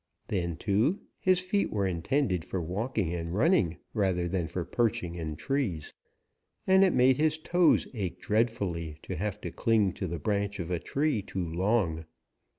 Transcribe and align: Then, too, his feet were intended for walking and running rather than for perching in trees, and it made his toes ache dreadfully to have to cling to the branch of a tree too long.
Then, 0.29 0.55
too, 0.57 0.99
his 1.19 1.39
feet 1.39 1.71
were 1.71 1.85
intended 1.85 2.43
for 2.43 2.59
walking 2.59 3.13
and 3.13 3.35
running 3.35 3.77
rather 3.93 4.27
than 4.27 4.47
for 4.47 4.65
perching 4.65 5.13
in 5.13 5.35
trees, 5.35 5.93
and 6.65 6.83
it 6.83 6.93
made 6.93 7.17
his 7.17 7.37
toes 7.37 7.87
ache 7.93 8.19
dreadfully 8.19 8.97
to 9.03 9.15
have 9.15 9.39
to 9.41 9.51
cling 9.51 9.93
to 9.93 10.07
the 10.07 10.17
branch 10.17 10.59
of 10.59 10.71
a 10.71 10.79
tree 10.79 11.21
too 11.21 11.47
long. 11.47 12.05